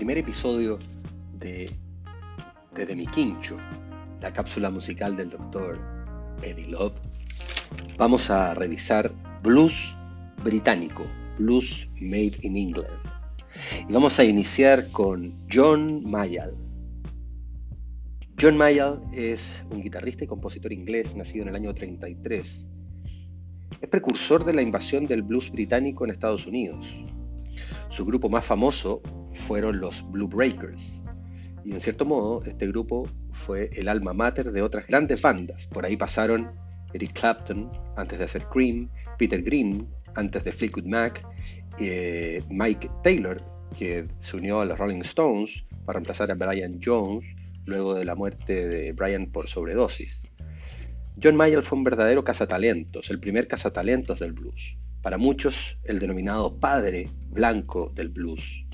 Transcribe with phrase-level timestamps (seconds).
[0.00, 0.78] primer episodio
[1.38, 1.70] de
[2.74, 3.56] Desde mi quincho,
[4.20, 5.78] la cápsula musical del doctor
[6.42, 6.94] Eddie Love,
[7.98, 9.94] vamos a revisar blues
[10.42, 11.04] británico,
[11.38, 12.88] blues made in England.
[13.88, 16.56] Y vamos a iniciar con John Mayall.
[18.40, 22.66] John Mayall es un guitarrista y compositor inglés nacido en el año 33.
[23.80, 26.86] Es precursor de la invasión del blues británico en Estados Unidos.
[27.90, 29.02] Su grupo más famoso
[29.40, 31.02] fueron los Blue Breakers.
[31.64, 35.66] Y en cierto modo, este grupo fue el alma mater de otras grandes bandas.
[35.66, 36.50] Por ahí pasaron
[36.92, 41.24] Eric Clapton antes de hacer Cream, Peter Green antes de Fleetwood Mac,
[41.78, 43.36] eh, Mike Taylor,
[43.78, 47.26] que se unió a los Rolling Stones para reemplazar a Brian Jones
[47.64, 50.22] luego de la muerte de Brian por sobredosis.
[51.22, 54.76] John Mayall fue un verdadero cazatalentos, el primer cazatalentos del blues.
[55.02, 58.64] Para muchos, el denominado padre blanco del blues.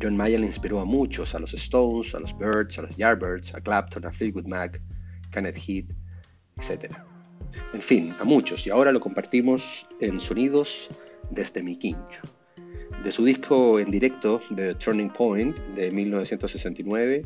[0.00, 3.60] John Mayall inspiró a muchos, a los Stones, a los Birds, a los Yardbirds, a
[3.60, 4.80] Clapton, a Fleetwood Mac,
[5.30, 5.90] Kenneth Heath,
[6.56, 6.94] etc.
[7.72, 10.88] En fin, a muchos, y ahora lo compartimos en sonidos
[11.30, 12.22] desde mi quincho.
[13.04, 17.22] De su disco en directo, The Turning Point, de 1969,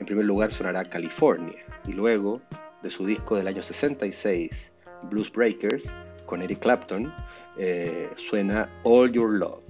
[0.00, 2.40] en primer lugar sonará California, y luego,
[2.82, 4.72] de su disco del año 66,
[5.08, 5.90] Blues Breakers,
[6.26, 7.12] con Eric Clapton,
[7.58, 9.69] eh, suena All Your Love.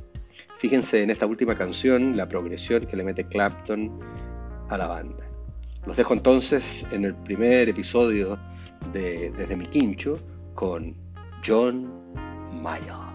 [0.60, 3.98] Fíjense en esta última canción la progresión que le mete Clapton
[4.68, 5.24] a la banda.
[5.86, 8.38] Los dejo entonces en el primer episodio
[8.92, 10.18] de Desde mi quincho
[10.54, 10.94] con
[11.42, 11.90] John
[12.52, 13.09] Mayer.